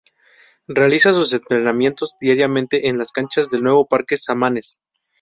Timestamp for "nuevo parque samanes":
3.61-4.79